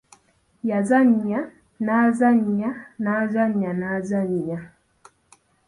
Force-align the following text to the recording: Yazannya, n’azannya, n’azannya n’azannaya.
Yazannya, 0.69 1.39
n’azannya, 1.85 2.69
n’azannya 3.03 3.71
n’azannaya. 3.79 4.57